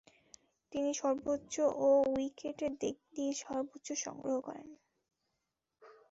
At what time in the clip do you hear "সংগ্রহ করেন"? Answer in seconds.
4.05-4.67